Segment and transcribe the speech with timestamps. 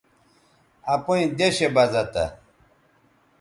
[0.95, 2.25] اپئیں دیشےبزہ تھہ